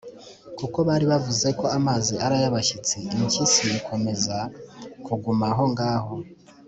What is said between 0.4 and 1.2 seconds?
kuko bari